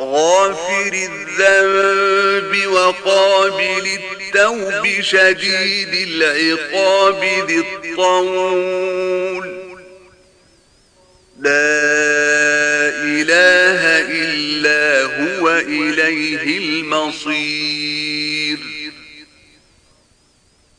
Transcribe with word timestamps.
غافر 0.00 0.92
الذنب 0.92 2.66
وقابل 2.66 3.86
التوب 3.86 5.00
شديد 5.00 6.08
العقاب 6.08 7.24
ذي 7.48 7.58
الطول. 7.58 9.46
لا 11.38 11.86
إله 13.04 13.80
إلا 14.10 15.02
هو 15.02 15.58
إليه 15.58 16.58
المصير. 16.58 18.58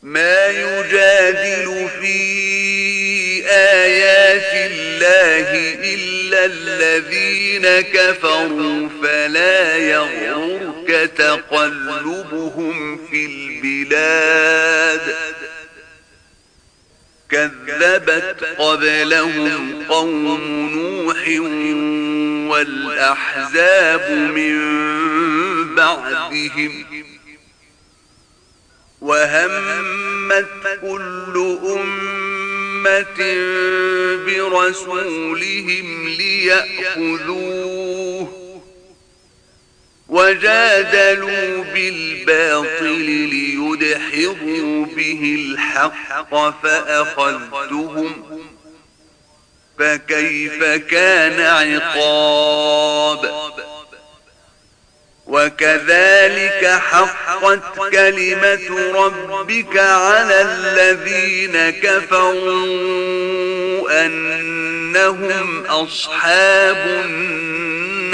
ما 0.02 0.46
يجادل 0.46 1.88
في 2.00 2.97
آيات 3.46 4.70
الله 4.72 5.48
إلا 5.94 6.44
الذين 6.44 7.80
كفروا 7.80 8.88
فلا 9.02 9.76
يغرك 9.76 11.10
تقلبهم 11.16 13.06
في 13.10 13.26
البلاد. 13.26 15.14
كذبت 17.30 18.44
قبلهم 18.58 19.84
قوم 19.88 20.40
نوح 20.74 21.28
والأحزاب 22.52 24.10
من 24.10 24.54
بعدهم. 25.74 26.84
وهمت 29.00 30.78
كل 30.80 31.58
أمة 31.64 32.27
برسولهم 34.26 36.08
ليأخذوه 36.08 37.78
وجادلوا 40.08 41.64
بالباطل 41.64 43.04
ليدحضوا 43.04 44.86
به 44.86 45.36
الحق 45.38 46.62
فأخذتهم 46.62 48.24
فكيف 49.78 50.64
كان 50.64 51.40
عقاب 51.40 53.48
وكذلك 55.28 56.66
حقت 56.66 57.90
كلمة 57.92 58.92
ربك 58.94 59.78
على 59.78 60.42
الذين 60.42 61.70
كفروا 61.70 62.78
أنهم 64.06 65.66
أصحاب 65.66 66.76
النار. 67.04 68.08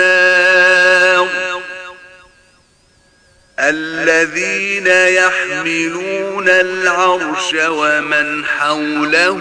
الذين 3.59 4.87
يحملون 4.87 6.49
العرش 6.49 7.55
ومن 7.55 8.45
حوله 8.45 9.41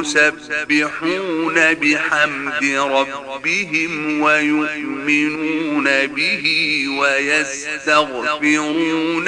يسبحون 0.00 1.74
بحمد 1.74 2.64
ربهم 2.64 4.20
ويؤمنون 4.20 6.06
به 6.06 6.44
ويستغفرون 7.00 8.44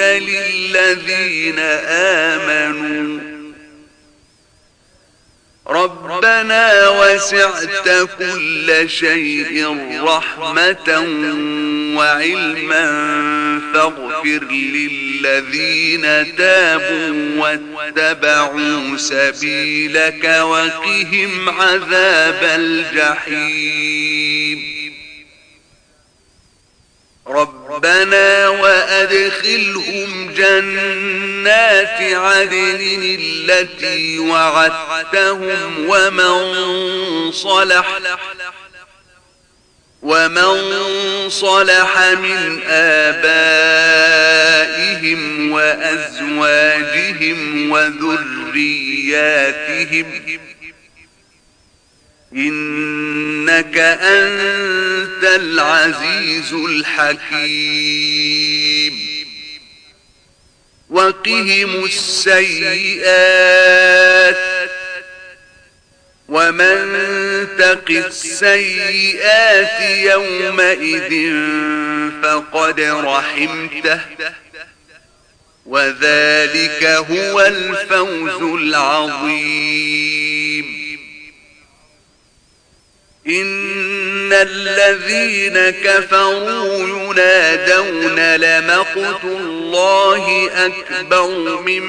للذين 0.01 1.59
آمنوا. 1.89 3.37
ربنا 5.69 6.89
وسعت 6.89 8.09
كل 8.19 8.91
شيء 8.91 9.77
رحمة 10.03 11.05
وعلما 11.97 12.87
فاغفر 13.75 14.45
للذين 14.51 16.37
تابوا 16.37 17.41
واتبعوا 17.41 18.97
سبيلك 18.97 20.25
وقهم 20.25 21.51
عذاب 21.51 22.41
الجحيم. 22.43 23.97
ربنا 27.29 28.49
وأدخلهم 28.49 30.31
جنات 30.37 32.01
عدن 32.01 33.19
التي 33.21 34.19
وعدتهم 34.19 35.89
ومن 35.89 36.53
صلح 37.33 37.99
ومن 40.03 41.31
صلح 41.31 41.99
من 42.13 42.61
آبائهم 42.69 44.37
وأزواجهم 45.53 47.37
وذرياتهم 47.71 48.47
إنك 52.33 53.79
أنت 53.79 55.25
العزيز 55.25 56.53
الحكيم 56.53 58.17
وقهم 60.91 61.85
السيئات 61.85 63.17
ومن 66.29 67.16
تق 67.59 67.91
السيئات 67.91 69.81
يومئذ 70.13 71.33
فقد 72.23 72.81
رحمته. 72.81 74.01
وذلك 75.67 76.85
هو 76.85 77.41
الفوز 77.41 78.43
العظيم. 78.61 80.07
إن 83.27 84.33
الذين 84.33 85.71
كفروا 85.71 86.89
ينادون 86.89 88.37
لمقت 88.37 89.25
الله 89.25 90.51
أكبر 90.67 91.61
من 91.61 91.83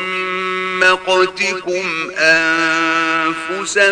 مقتكم 0.80 2.12
أنفسكم 2.18 3.88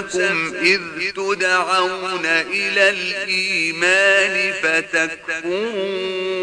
إذ 0.61 0.81
تدعون 1.15 2.25
إلى 2.25 2.89
الإيمان 2.89 4.53
فتكفرون. 4.63 6.35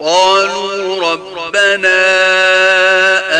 قالوا 0.00 1.12
ربنا 1.12 1.98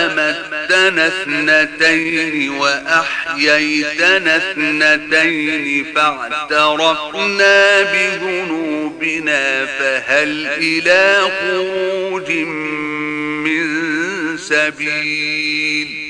أمتنا 0.04 1.06
اثنتين 1.06 2.50
وأحييتنا 2.50 4.36
اثنتين 4.36 5.84
فاعترفنا 5.94 7.82
بذنوبنا 7.82 9.66
فهل 9.66 10.46
إلى 10.46 11.30
خروج 11.40 12.32
من 12.32 13.97
سبيل. 14.38 16.08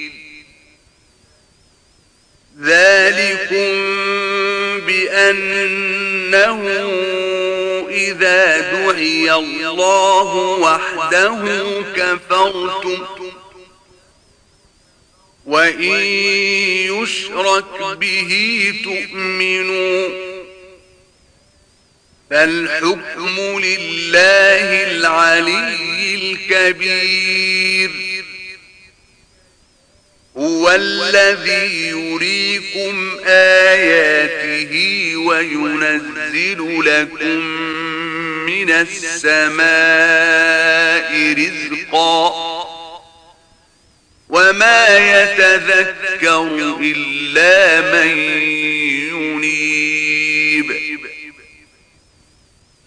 ذلكم 2.60 3.72
بأنه 4.86 6.60
إذا 7.90 8.60
دعي 8.72 9.34
الله 9.34 10.34
وحده 10.36 11.42
كفرتم. 11.96 13.06
وإن 15.46 16.00
يشرك 17.02 17.96
به 17.96 18.72
تؤمنوا 18.84 20.08
فالحكم 22.30 23.60
لله 23.60 24.90
العلي 24.90 26.14
الكبير. 26.14 28.07
هو 30.36 30.70
الذي 30.70 31.88
يريكم 31.88 33.18
آياته 33.26 35.12
وينزل 35.16 36.80
لكم 36.84 37.40
من 38.46 38.70
السماء 38.70 39.68
رزقا 41.32 42.48
وما 44.28 44.86
يتذكر 44.98 46.76
إلا 46.80 47.80
من 47.80 48.18
ينيب 49.12 49.77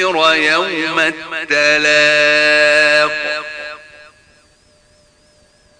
يوم 0.00 0.98
التلاق. 0.98 3.12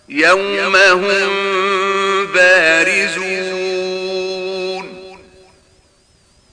يوم 0.09 0.77
هم 0.77 1.31
بارزون. 2.27 3.61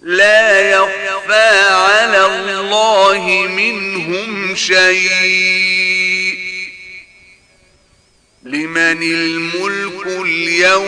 لا 0.01 0.71
يخفى 0.71 1.69
على 1.69 2.25
الله 2.25 3.47
منهم 3.47 4.55
شيء. 4.55 6.37
لمن 8.43 9.03
الملك 9.03 10.07
اليوم 10.07 10.87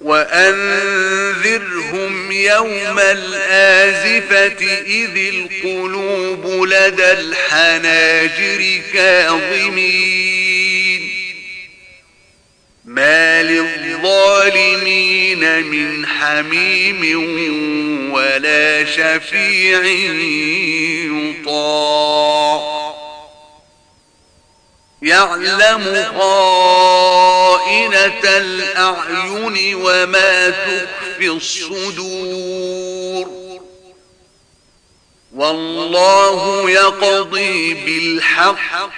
وأنذرهم 0.00 1.92
يوم 2.32 2.98
الآزفة 2.98 4.64
إذ 4.86 5.16
القلوب 5.16 6.64
لدى 6.64 7.12
الحناجر 7.12 8.80
كاظمين 8.92 10.40
ما 12.84 13.42
للظالمين 13.42 15.00
من 15.62 16.06
حميم 16.06 17.02
ولا 18.12 18.84
شفيع 18.84 19.84
يطاع 21.40 22.89
يعلم 25.02 26.06
خائنة 26.18 28.24
الأعين 28.24 29.74
وما 29.74 30.50
تخفي 30.50 31.28
الصدور. 31.28 33.30
والله 35.34 36.70
يقضي 36.70 37.74
بالحق. 37.74 38.90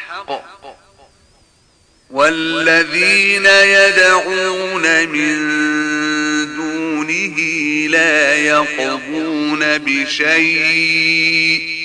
والذين 2.11 3.47
يدعون 3.47 5.09
من 5.09 5.37
دونه 6.57 7.37
لا 7.89 8.37
يقضون 8.37 9.79
بشيء. 9.79 11.82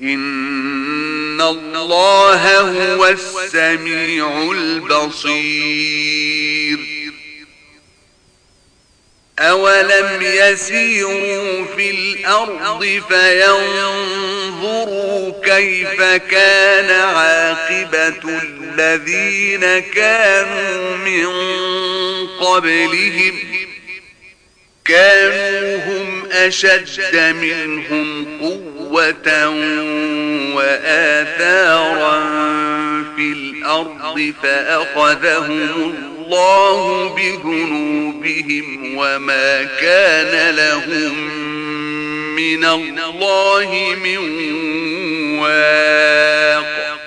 إن 0.00 1.40
الله 1.40 2.60
هو 2.60 3.06
السميع 3.06 4.52
البصير 4.52 6.26
أولم 9.38 10.22
يسيروا 10.22 11.64
في 11.76 11.90
الأرض 11.90 13.02
فينظروا 13.08 14.62
كيف 15.44 16.02
كان 16.02 16.90
عاقبة 16.90 18.40
الذين 18.42 19.78
كانوا 19.78 20.96
من 20.96 21.26
قبلهم 22.40 23.34
كانوا 24.88 25.76
هم 25.76 26.26
أشد 26.32 27.16
منهم 27.16 28.26
قوة 28.40 29.48
وآثارا 30.54 32.20
في 33.16 33.32
الأرض 33.32 34.32
فأخذهم 34.42 35.94
الله 36.26 37.08
بذنوبهم 37.14 38.96
وما 38.96 39.64
كان 39.80 40.54
لهم 40.54 41.14
من 42.36 42.64
الله 42.64 43.96
من 44.04 44.18
واق. 45.38 47.05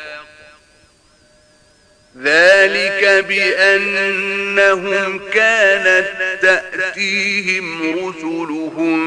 ذلك 2.23 3.25
بأنهم 3.27 5.21
كانت 5.33 6.07
تأتيهم 6.41 7.81
رسلهم 7.81 8.99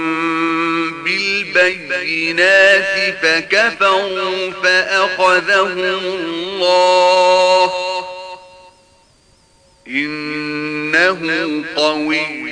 بالبينات 1.05 3.15
فكفروا 3.23 4.51
فأخذهم 4.51 6.05
الله. 6.05 7.73
إنه 9.89 11.21
قوي 11.77 12.43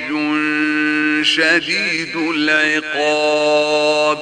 شديد 1.23 2.15
العقاب. 2.35 4.21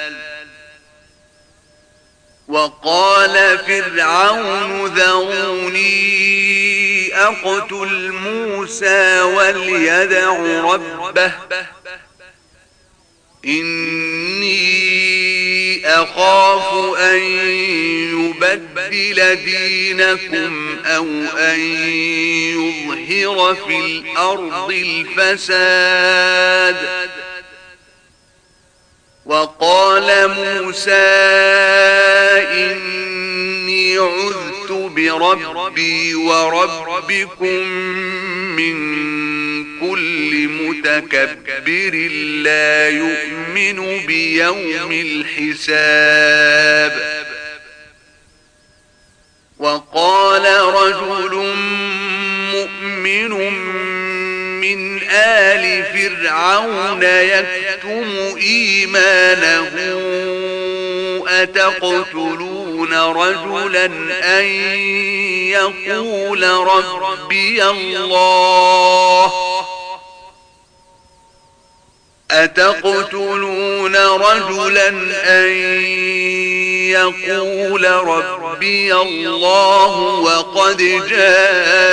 وقال 2.51 3.57
فرعون 3.67 4.85
ذروني 4.85 5.91
أقتل 7.15 8.11
موسى 8.11 9.21
وليدع 9.21 10.29
ربه. 10.61 11.31
إني 13.45 14.81
أخاف 15.87 16.95
أن 16.97 17.19
يبدل 18.19 19.35
دينكم 19.35 20.77
أو 20.85 21.07
أن 21.37 21.59
يظهر 23.09 23.55
في 23.55 23.77
الأرض 23.79 24.71
الفساد. 25.19 26.77
وقال 29.25 30.27
موسى 30.27 30.91
إني 32.51 33.97
عذت 33.97 34.71
بربي 34.71 36.15
وربكم 36.15 37.67
من 38.57 38.75
كل 39.79 40.47
متكبر 40.47 41.93
لا 42.43 42.89
يؤمن 42.89 44.05
بيوم 44.05 44.91
الحساب. 44.91 46.93
وقال 49.59 50.45
رجل 50.73 51.33
مؤمن 52.53 53.31
من 54.61 55.03
آل 55.09 55.83
فرعون 55.83 57.03
يكتم 57.03 58.37
إيمانه. 58.37 59.71
أتقتلون 61.27 62.93
رجلا 62.93 63.85
أن 64.39 64.45
يقول 65.49 66.43
ربي 67.01 67.63
الله؟ 67.63 69.31
أتقتلون 72.31 73.95
رجلا 73.95 74.87
أن 75.23 75.49
يقول 76.89 77.85
ربي 77.91 78.93
الله؟ 78.93 79.99
وقد 79.99 80.77
جاءكم 81.09 81.91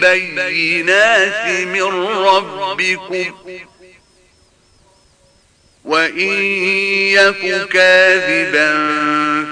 بالبينات 0.00 1.66
من 1.66 1.82
ربكم 2.06 3.34
وإن 5.84 6.42
يك 7.12 7.68
كاذبا 7.68 8.96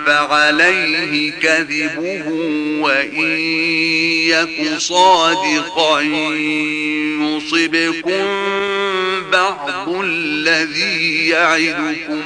فعليه 0.06 1.32
كذبه 1.32 2.28
وإن 2.80 3.38
يك 4.28 4.78
صادقا 4.78 6.00
يصبكم 7.20 8.24
بعض 9.32 9.88
الذي 9.88 11.28
يعدكم 11.28 12.22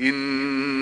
إن 0.00 0.81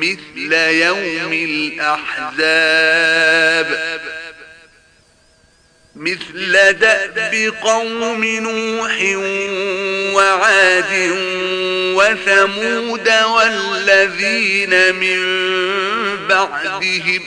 مثل 0.00 0.52
يوم 0.52 1.32
الأحزاب. 1.32 2.88
مثل 5.96 6.72
دأب 6.72 7.54
قوم 7.62 8.24
نوح 8.24 9.02
وعاد 10.14 10.92
وثمود 11.96 13.08
والذين 13.08 14.94
من 14.94 15.18
بعدهم. 16.26 17.22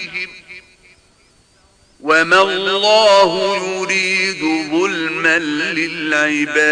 وما 2.02 2.42
الله 2.42 3.58
يريد 3.58 4.42
ظلما 4.72 5.40
للعباد. 5.74 6.72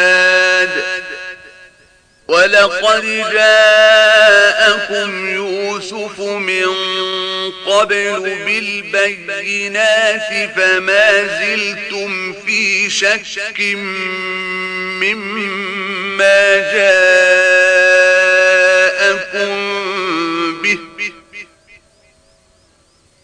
ولقد 2.27 3.03
جاءكم 3.33 5.29
يوسف 5.29 6.19
من 6.19 6.65
قبل 7.65 8.37
بالبينات 8.93 10.51
فما 10.55 11.27
زلتم 11.41 12.33
في 12.33 12.89
شك 12.89 13.61
مما 15.01 16.57
جاءكم 16.73 17.01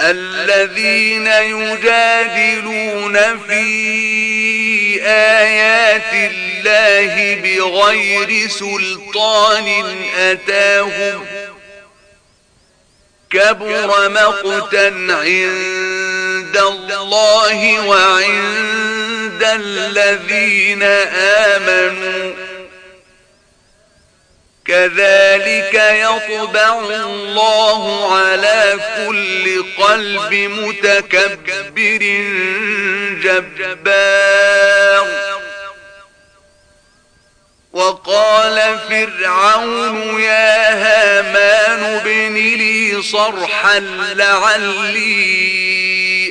الذين 0.00 1.26
يجادلون 1.26 3.18
في 3.48 5.02
آيات 5.04 6.32
الله 6.32 7.34
بغير 7.34 8.48
سلطان 8.48 9.94
أتاهم 10.18 11.26
كبر 13.30 14.08
مقتا 14.08 14.86
عند 15.10 16.56
الله 16.56 17.86
وعند 17.86 19.42
الذين 19.42 20.82
آمنوا 21.52 22.47
كذلك 24.68 25.74
يطبع 25.74 26.78
الله 26.90 28.14
على 28.16 28.78
كل 28.96 29.64
قلب 29.78 30.34
متكبر 30.34 32.02
جبار. 33.22 35.06
وقال 37.72 38.78
فرعون 38.88 40.20
يا 40.20 40.72
هامان 40.72 41.84
ابن 41.84 42.34
لي 42.34 43.02
صرحا 43.02 43.78
لعلي 44.14 45.28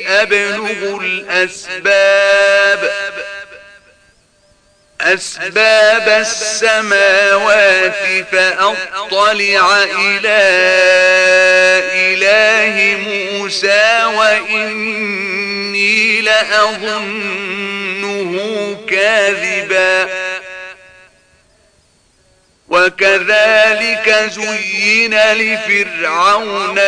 أبلغ 0.08 1.00
الأسباب. 1.02 2.82
أسباب 5.02 6.22
السماوات 6.22 8.26
فأطلع 8.32 9.84
إلى 9.84 10.40
إله 11.94 12.98
موسى 12.98 14.06
وإني 14.06 16.22
لأظنه 16.22 17.58
كاذباً. 18.90 20.28
وكذلك 22.70 24.30
زين 24.32 25.34
لفرعون 25.34 26.80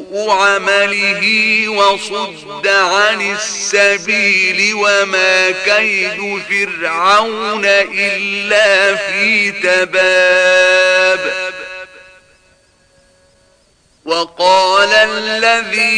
سوء 0.00 0.30
عمله 0.30 1.68
وصد 1.68 2.66
عن 2.66 3.36
السبيل 3.36 4.74
وما 4.74 5.50
كيد 5.50 6.42
فرعون 6.48 7.64
إلا 7.64 8.96
في 8.96 9.50
تباب. 9.50 11.32
وقال 14.04 14.88
الذي 14.94 15.90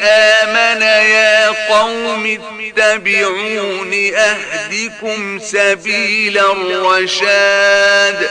آمن 0.00 0.82
يا 0.82 1.48
قوم 1.48 2.38
اتبعون 2.78 3.92
أهدكم 4.14 5.38
سبيل 5.38 6.38
الرشاد. 6.38 8.30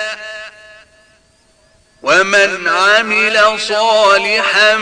ومن 2.03 2.67
عمل 2.67 3.59
صالحا 3.59 4.77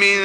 من 0.00 0.20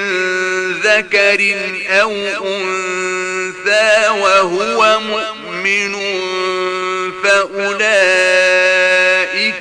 ذكر 0.72 1.56
أو 1.90 2.12
أنثى 2.46 4.10
وهو 4.10 5.00
مؤمن 5.00 5.96
فأولئك 7.24 8.06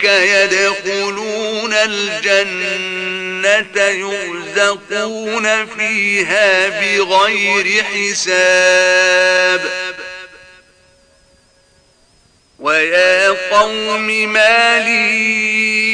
يدخلون 0.04 1.72
الجنة 1.74 3.14
يرزقون 3.82 5.66
فيها 5.66 6.68
بغير 6.68 7.84
حساب. 7.84 9.60
ويا 12.58 13.28
قوم 13.28 14.06
ما 14.32 14.78
لي 14.78 15.93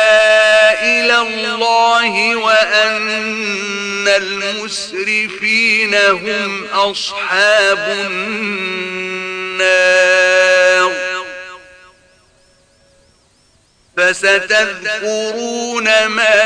وأن 2.35 4.07
المسرفين 4.07 5.95
هم 5.95 6.65
أصحاب 6.73 7.79
النار. 8.07 8.81
فستذكرون 13.97 15.87
ما 16.05 16.41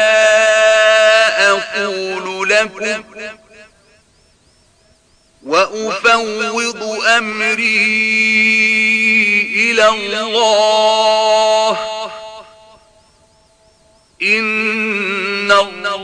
أقول 1.52 2.50
لكم 2.50 3.04
وأفوض 5.46 6.84
أمري 7.08 7.86
إلى 9.56 9.88
الله. 9.90 11.35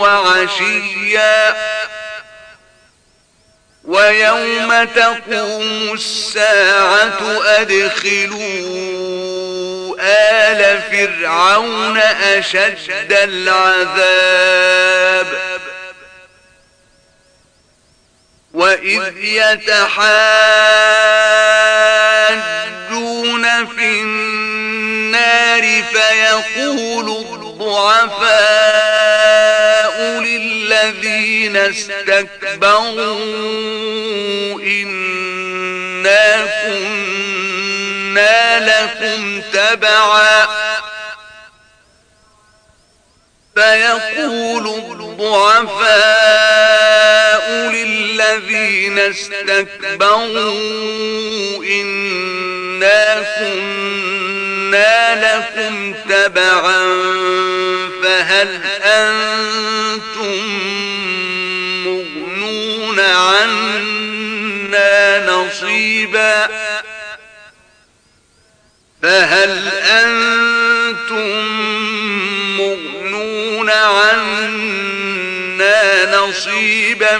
وعشيا. 0.00 1.56
ويوم 3.84 4.84
تقوم 4.84 5.92
الساعة 5.92 7.42
أدخلوا 7.44 8.76
آل 10.00 10.82
فرعون 10.90 11.98
أشد 11.98 13.12
العذاب. 13.12 14.46
وإذ 18.54 19.16
يتحاجون 19.16 19.86
في 23.66 24.00
النار 24.00 25.82
فيقول 25.82 27.35
الضعفاء 27.66 29.40
للذين 30.20 31.56
استكبروا 31.56 33.20
إنا 34.60 36.46
كنا 36.62 38.60
لكم 38.60 39.40
تبعا. 39.52 40.46
فيقول 43.54 44.66
الضعفاء 44.90 45.86
للذين 47.70 48.98
استكبروا 48.98 50.54
إنا 51.64 53.22
كنا 54.66 55.36
لكم 55.38 55.94
تبعا 56.08 56.86
فهل 58.02 58.60
أنتم 58.82 60.42
مغنون 61.86 63.00
عنا 63.00 64.50
نصيبا 65.30 66.48
فهل 69.02 69.68
أنتم 69.90 71.46
مغنون 72.58 73.70
عنا 73.70 74.96
نصيبا 76.16 77.18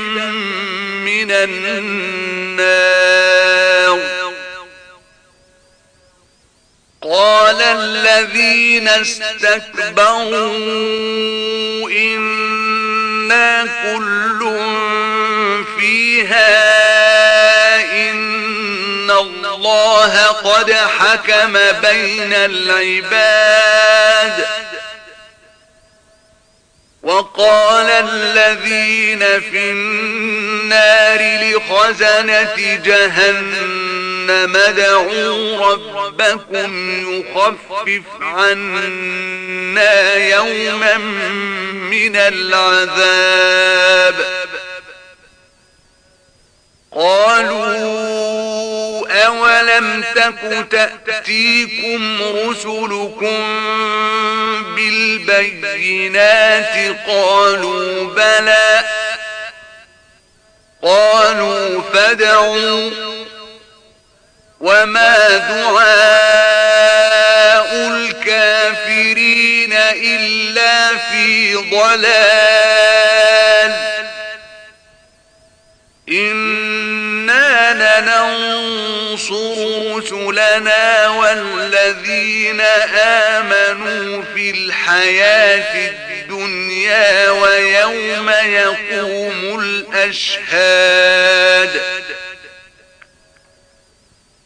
من 1.05 1.31
النار 1.31 2.37
قال 7.11 7.63
الذين 7.63 8.89
استكبروا 8.89 10.57
إنا 11.91 13.63
كل 13.83 14.57
فيها 15.79 16.51
إن 18.11 19.11
الله 19.11 20.27
قد 20.27 20.73
حكم 20.73 21.53
بين 21.83 22.33
العباد 22.33 23.67
وقال 27.03 27.91
الذين 27.91 29.41
في 29.41 29.71
النار 29.71 31.21
لخزنة 31.43 32.57
جهنم 32.85 34.06
دعوا 34.77 35.73
ربكم 35.73 37.01
يخفف 37.13 38.03
عنا 38.21 40.15
يوما 40.15 40.97
من 41.75 42.17
العذاب. 42.17 44.15
قالوا 46.93 47.77
أولم 49.27 50.05
تك 50.15 50.67
تأتيكم 50.71 52.23
رسلكم 52.23 53.45
بالبينات 54.77 56.75
قالوا 57.09 58.05
بلى. 58.05 58.85
قالوا 60.83 61.83
فدعوا 61.93 62.91
وما 64.61 65.39
دعاء 65.39 66.57
الكافرين 67.89 69.73
إلا 70.03 70.97
في 70.97 71.55
ضلال 71.55 72.57
إنا 76.09 77.75
لننصر 78.01 79.57
رسلنا 79.97 81.09
والذين 81.09 82.61
آمنوا 83.01 84.23
في 84.35 84.51
الحياة 84.51 85.91
الدنيا 85.91 87.31
ويوم 87.31 88.31
يقوم 88.31 89.61
الأشهاد 89.61 90.87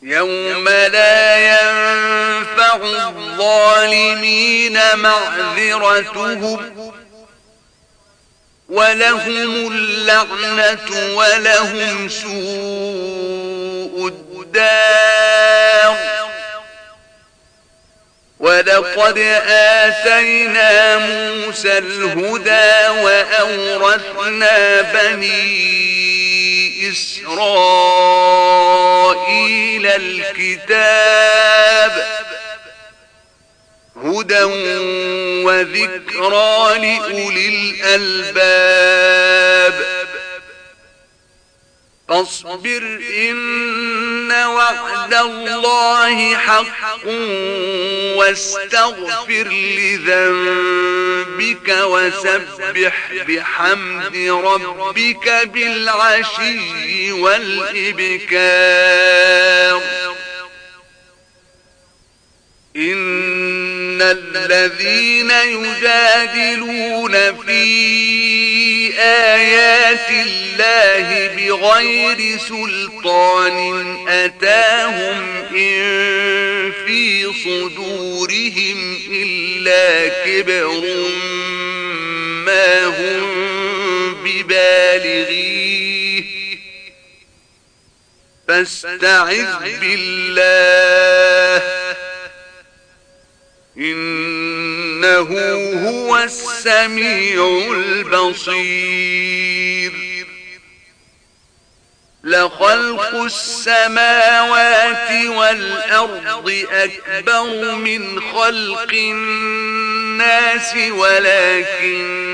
يوم 0.02 0.68
لا 0.68 1.38
ينفع 1.38 2.76
الظالمين 2.76 4.78
معذرتهم 4.96 6.90
ولهم 8.68 9.72
اللعنة 9.72 11.16
ولهم 11.16 12.08
سوء 12.08 14.08
الدار 14.08 15.96
ولقد 18.40 19.18
آتينا 19.48 20.98
موسى 20.98 21.78
الهدى 21.78 22.88
وأورثنا 23.02 24.80
بني 24.80 26.30
إسرائيل 26.88 27.87
الكتاب 29.87 31.40
هدى 34.05 34.43
وذكرى 35.45 36.79
لأولي 36.79 37.49
الألباب 37.81 38.90
فاصبر 42.09 43.01
إن 43.19 44.33
وعد 44.33 45.14
الله 45.14 46.37
حق 46.37 47.07
واستغفر 48.16 49.47
لذنبك 51.20 51.68
وسبح 51.68 53.12
بحمد 53.28 54.16
ربك 54.16 55.48
بالعشي 55.52 57.12
والإبكار. 57.12 58.61
إن 62.76 64.02
الذين 64.02 65.30
يجادلون 65.30 67.12
في 67.46 68.60
آيات 69.00 70.10
الله 70.10 71.26
بغير 71.36 72.38
سلطان 72.38 73.58
أتاهم 74.08 75.44
إن 75.56 76.72
في 76.86 77.32
صدورهم 77.44 78.98
إلا 79.12 80.08
كبر 80.24 80.80
ما 82.46 82.86
هم 82.86 83.24
ببالغيه. 84.24 85.80
فاستعذ 88.48 89.78
بالله. 89.80 91.10
إنه 95.04 95.88
هو 95.88 96.18
السميع 96.18 97.60
البصير. 97.74 99.30
لخلق 102.24 103.14
السماوات 103.14 105.26
والأرض 105.26 106.66
أكبر 106.72 107.74
من 107.74 108.20
خلق 108.20 108.92
الناس 108.92 110.74
ولكن 110.90 112.30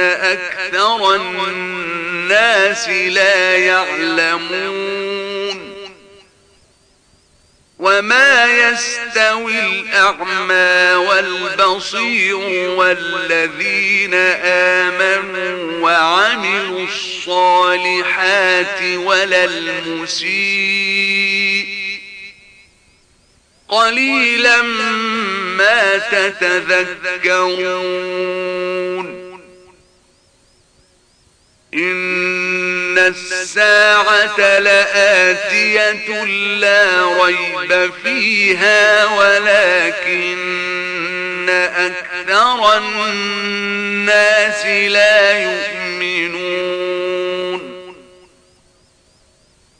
أكثر 0.00 1.14
الناس 1.14 2.88
لا 2.88 3.56
يعلمون. 3.56 5.29
وما 7.80 8.44
يستوي 8.46 9.60
الأعمى 9.60 10.94
والبصير 11.08 12.36
والذين 12.70 14.14
آمنوا 14.44 15.80
وعملوا 15.80 16.84
الصالحات 16.84 18.82
ولا 18.82 19.44
المسيء. 19.44 20.20
قليلا 23.68 24.62
ما 24.62 25.98
تتذكرون. 25.98 27.60
إن 31.74 32.29
الساعة 33.10 34.58
لآتية 34.58 36.24
لا 36.58 37.04
ريب 37.24 37.92
فيها 38.02 39.04
ولكن 39.06 40.40
أكثر 41.50 42.76
الناس 42.78 44.66
لا 44.66 45.32
يؤمنون. 45.42 45.70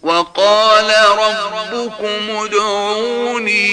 وقال 0.02 0.90
ربكم 1.18 2.30
ادعوني 2.30 3.70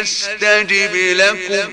أستجب 0.00 0.94
لكم. 0.94 1.72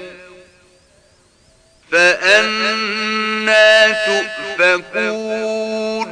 فأنا 1.91 3.91
تؤفكون. 4.05 6.07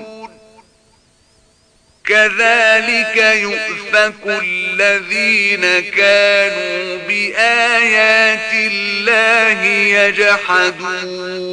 كذلك 2.05 3.17
يؤفك 3.17 4.25
الذين 4.25 5.91
كانوا 5.91 6.97
بآيات 7.07 8.53
الله 8.53 9.65
يجحدون. 10.05 11.49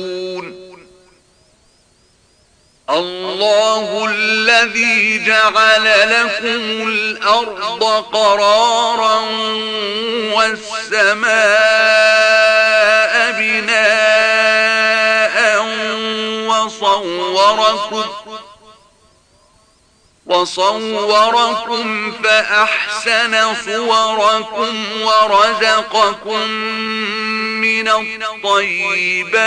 الله 2.91 4.09
الذي 4.11 5.25
جعل 5.27 5.85
لكم 6.11 6.89
الأرض 6.89 7.85
قرارا 8.13 9.21
والسماء 10.35 12.46
وصوركم 16.67 18.05
وصوركم 20.27 22.13
فأحسن 22.13 23.55
صوركم 23.55 25.03
ورزقكم 25.03 26.49
من 27.61 27.89
الطيبات. 27.89 29.47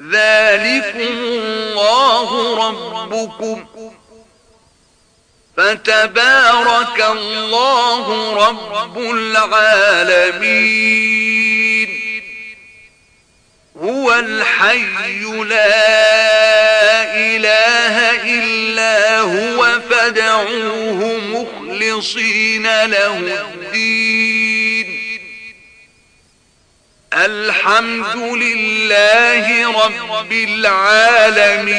ذلكم 0.00 0.98
الله 0.98 2.28
ربكم. 2.68 3.66
فتبارك 5.56 7.00
الله 7.10 8.34
رب 8.34 8.98
العالمين. 8.98 10.48
هو 13.82 14.14
الحي 14.14 15.20
لا 15.44 15.76
إله 17.16 18.24
إلا 18.24 19.20
هو 19.20 19.80
فدعوه 19.90 21.18
مخلصين 21.18 22.62
له 22.84 23.16
الدين. 23.16 24.86
الحمد 27.14 28.16
لله 28.16 29.72
رب 29.86 30.32
العالمين. 30.32 31.78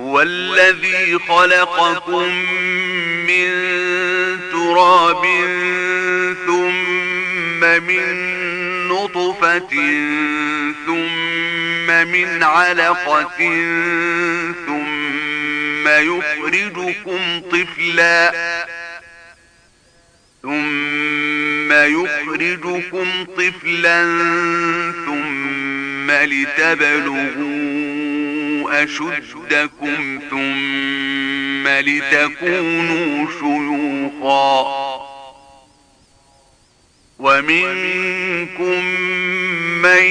هو 0.00 0.20
الذي 0.20 1.18
خلقكم 1.28 2.28
من 3.26 3.50
تراب 4.52 5.24
ثم 6.46 7.60
من 7.60 8.28
نطفة 8.88 9.70
ثم 10.86 11.86
من 11.86 12.42
علقة 12.42 13.38
ثم 14.66 15.88
يخرجكم 15.88 17.42
طفلاً 17.52 18.32
ثم 20.42 21.72
يخرجكم 21.72 23.24
طفلا 23.36 24.02
ثم 25.06 26.10
لتبلغوا 26.10 27.89
أشدكم 28.70 30.20
ثم 30.30 31.68
لتكونوا 31.68 33.26
شيوخا. 33.40 35.00
ومنكم 37.18 38.84
من 39.82 40.02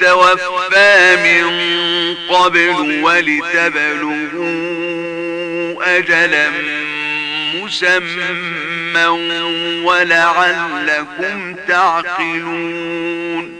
يتوفى 0.00 1.16
من 1.24 1.44
قبل 2.34 3.00
ولتبلغوا 3.02 4.50
أجلا 5.98 6.50
مسمى 7.54 9.06
ولعلكم 9.84 11.54
تعقلون. 11.68 13.59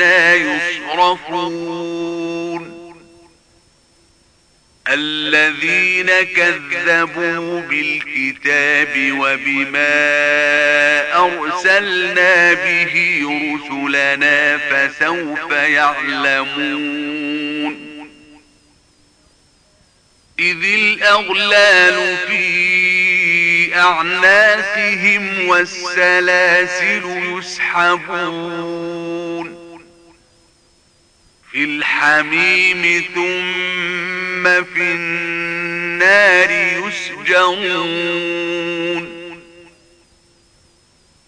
أنا 0.00 0.34
يصرفون 0.34 1.88
الذين 4.88 6.06
كذبوا 6.36 7.60
بالكتاب 7.60 9.12
وبما 9.18 9.88
أرسلنا 11.16 12.52
به 12.54 13.22
رسلنا 13.54 14.58
فسوف 14.58 15.52
يعلمون 15.52 16.98
إذ 20.38 20.64
الأغلال 20.64 22.16
في 22.28 22.78
أعناقهم 23.74 25.48
والسلاسل 25.48 27.02
يسحبون 27.38 28.68
في 31.52 31.64
الحميم 31.64 33.04
ثم 33.14 34.64
في 34.64 34.82
النار 34.82 36.50
يسجرون. 36.86 38.38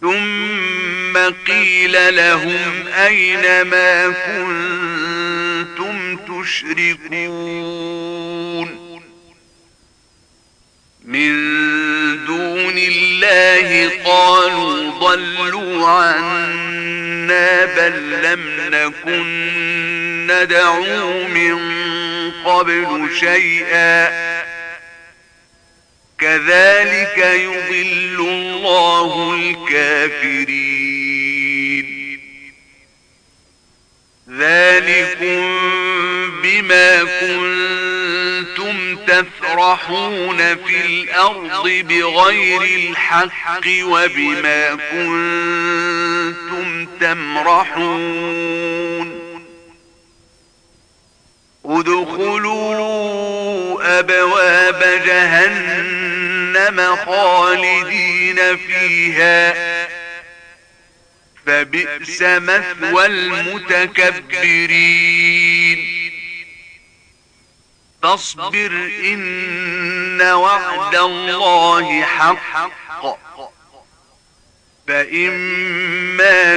ثم 0.01 1.19
قيل 1.47 2.17
لهم 2.17 2.87
أين 2.89 3.63
ما 3.63 4.09
كنتم 4.09 6.17
تشركون. 6.17 7.71
من 11.05 11.31
دون 12.27 12.79
الله 12.79 13.91
قالوا 14.05 14.91
ضلوا 15.01 15.89
عنا 15.89 17.65
بل 17.65 18.23
لم 18.23 18.41
نكن 18.71 20.10
ندعو 20.31 21.29
من 21.29 21.59
قبل 22.45 23.09
شيئا. 23.21 24.31
كذلك 26.19 27.19
يضل 27.19 28.19
الله 28.21 29.35
الكافرين. 29.35 30.71
ذلكم 34.31 35.59
بما 36.43 37.05
كنتم 37.21 38.97
تفرحون 38.97 40.39
في 40.57 40.87
الأرض 40.87 41.69
بغير 41.69 42.63
الحق 42.63 43.67
وبما 43.83 44.79
كنتم 44.91 46.87
تمرحون. 47.01 48.90
ادخلوا 51.81 52.71
أبواب 53.99 55.03
جهنم 55.07 56.97
خالدين 56.97 58.57
فيها. 58.57 59.55
فبئس 61.47 62.23
مثوى 62.23 63.07
المتكبرين. 63.07 64.41
فاصبر 68.03 68.91
إن 69.05 70.23
وعد 70.23 70.95
الله 70.95 72.03
حق. 72.03 72.81
فإما 74.89 76.57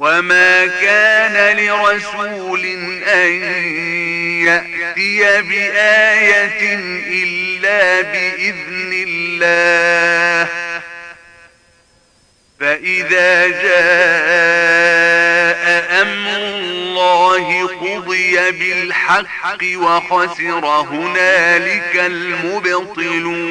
وما 0.00 0.66
كان 0.66 1.56
لرسول 1.56 2.64
أن 3.04 3.30
يأتي 4.46 5.42
بآية 5.42 6.74
إلا 7.06 8.00
بإذن 8.00 8.92
الله 9.08 10.48
فإذا 12.60 13.48
جاء 13.48 14.80
أمر 16.02 16.36
الله 16.36 17.66
قضي 17.66 18.50
بالحق 18.50 19.64
وخسر 19.76 20.66
هنالك 20.66 21.96
المبطلون 21.96 23.50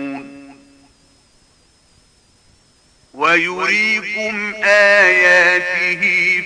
ويريكم 3.21 4.53
آياته 4.63 6.03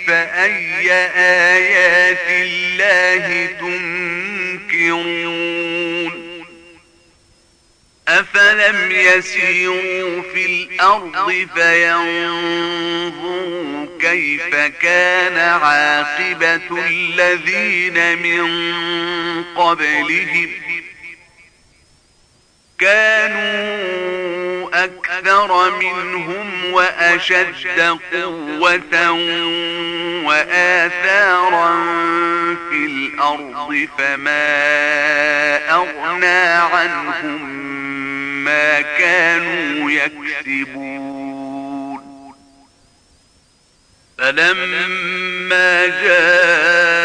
فأي 0.08 0.92
آيات 1.16 2.28
الله 2.30 3.48
تنكرون؟ 4.72 5.16
أفلم 8.08 8.92
يسيروا 8.92 10.22
في 10.34 10.46
الأرض 10.46 11.48
فينظروا 11.56 12.66
كيف 14.00 14.56
كان 14.82 15.38
عاقبة 15.38 16.88
الذين 16.88 18.18
من 18.18 18.46
قبلهم؟ 19.44 20.50
كانوا 22.80 24.70
أكثر 24.84 25.72
منهم 25.72 26.74
وأشد 26.74 28.00
قوة 28.14 29.12
وآثارا 30.26 31.74
في 32.70 32.86
الأرض 32.86 33.88
فما 33.98 34.46
أغنى 35.72 36.44
عنهم 36.76 37.66
ما 38.44 38.82
كانوا 38.82 39.92
يكسبون 39.92 41.26
فلما 44.18 45.86
جاءتهم 45.88 47.05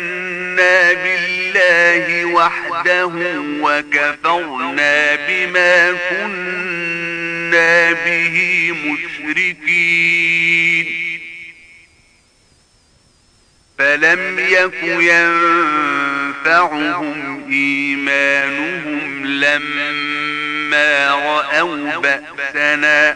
وحده 2.45 3.11
وكفرنا 3.61 5.15
بما 5.15 5.91
كنا 6.09 7.91
به 7.91 8.37
مشركين. 8.85 10.41
فلم 13.77 14.39
يك 14.39 14.83
ينفعهم 16.43 16.69
إيمانهم 17.51 19.25
لما 19.25 21.09
رأوا 21.09 21.97
بأسنا. 21.97 23.15